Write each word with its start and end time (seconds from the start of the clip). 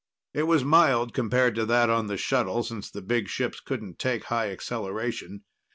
It 0.33 0.47
was 0.47 0.63
mild 0.63 1.13
compared 1.13 1.53
to 1.53 1.65
that 1.67 1.91
on 1.91 2.07
the 2.07 2.17
shuttle, 2.17 2.63
since 2.63 2.89
the 2.89 3.03
big 3.03 3.27
ships 3.27 3.59
couldn't 3.59 3.99
take 3.99 4.23
high 4.23 4.49
acceleration. 4.49 5.43